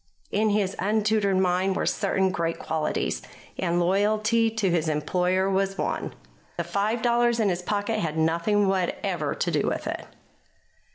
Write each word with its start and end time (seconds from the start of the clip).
In 0.31 0.49
his 0.49 0.75
untutored 0.79 1.37
mind 1.37 1.75
were 1.75 1.85
certain 1.85 2.31
great 2.31 2.57
qualities, 2.57 3.21
and 3.59 3.79
loyalty 3.79 4.49
to 4.49 4.71
his 4.71 4.89
employer 4.89 5.47
was 5.47 5.77
one. 5.77 6.15
The 6.57 6.63
five 6.63 7.03
dollars 7.03 7.39
in 7.39 7.49
his 7.49 7.61
pocket 7.61 7.99
had 7.99 8.17
nothing 8.17 8.67
whatever 8.67 9.35
to 9.35 9.51
do 9.51 9.67
with 9.67 9.85
it. 9.85 10.07